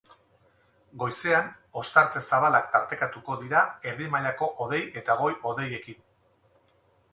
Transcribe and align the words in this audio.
Goizean 1.01 1.51
ostarte 1.81 2.21
zabalak 2.29 2.71
tartekatuko 2.77 3.37
dira 3.43 3.61
erdi 3.93 4.09
mailako 4.17 4.51
hodei 4.65 4.83
eta 5.03 5.21
goi-hodeiekin. 5.23 6.05